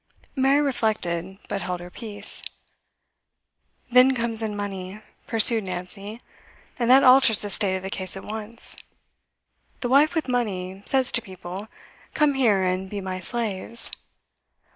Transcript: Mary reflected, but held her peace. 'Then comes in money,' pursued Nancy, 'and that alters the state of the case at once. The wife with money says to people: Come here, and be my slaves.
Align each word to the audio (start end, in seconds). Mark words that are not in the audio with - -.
Mary 0.35 0.59
reflected, 0.59 1.37
but 1.47 1.61
held 1.61 1.79
her 1.79 1.91
peace. 1.91 2.41
'Then 3.91 4.15
comes 4.15 4.41
in 4.41 4.55
money,' 4.55 4.99
pursued 5.27 5.65
Nancy, 5.65 6.19
'and 6.79 6.89
that 6.89 7.03
alters 7.03 7.43
the 7.43 7.51
state 7.51 7.75
of 7.75 7.83
the 7.83 7.91
case 7.91 8.17
at 8.17 8.23
once. 8.25 8.77
The 9.81 9.89
wife 9.89 10.15
with 10.15 10.27
money 10.27 10.81
says 10.87 11.11
to 11.11 11.21
people: 11.21 11.67
Come 12.15 12.33
here, 12.33 12.63
and 12.63 12.89
be 12.89 12.99
my 12.99 13.19
slaves. 13.19 13.91